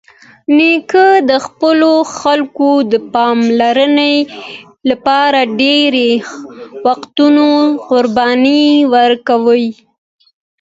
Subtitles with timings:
[0.57, 4.15] نیکه د خپلو خلکو د پاملرنې
[4.89, 6.11] لپاره ډېری
[6.85, 7.45] وختونه
[7.89, 9.67] قرباني ورکوي.